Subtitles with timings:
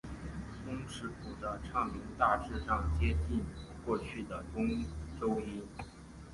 [0.65, 3.45] 工尺谱的唱名大致上接近
[3.85, 4.67] 过去的中
[5.19, 5.61] 州音。